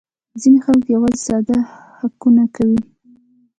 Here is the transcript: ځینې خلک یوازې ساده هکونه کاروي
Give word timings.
ځینې 0.41 0.59
خلک 0.65 0.83
یوازې 0.95 1.19
ساده 1.27 1.57
هکونه 1.99 2.43
کاروي 2.55 2.83